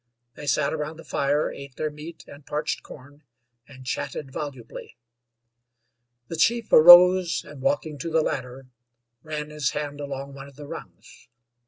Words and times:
They 0.33 0.47
sat 0.47 0.73
around 0.73 0.97
the 0.97 1.03
fire, 1.03 1.51
ate 1.51 1.75
their 1.75 1.91
meat 1.91 2.23
and 2.27 2.43
parched 2.43 2.81
corn, 2.81 3.21
and 3.67 3.85
chatted 3.85 4.31
volubly. 4.31 4.97
The 6.27 6.35
chief 6.37 6.73
arose 6.73 7.45
and, 7.47 7.61
walking 7.61 7.99
to 7.99 8.09
the 8.09 8.23
ladder, 8.23 8.65
ran 9.21 9.51
his 9.51 9.73
hand 9.77 9.99
along 10.01 10.33
one 10.33 10.47
of 10.47 10.55
the 10.55 10.65
rungs. 10.65 11.27